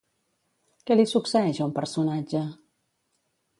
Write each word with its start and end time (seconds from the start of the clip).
Què 0.87 0.97
li 0.97 1.05
succeeix 1.11 1.61
a 1.63 1.67
un 1.69 1.77
personatge? 1.77 2.43